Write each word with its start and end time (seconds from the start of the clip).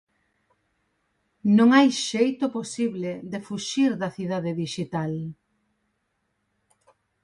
Non 1.57 1.69
hai 1.75 1.89
xeito 2.09 2.45
posible 2.57 3.11
de 3.31 3.39
fuxir 3.47 3.91
da 4.01 4.09
cidade 4.17 4.51
dixital. 4.61 5.13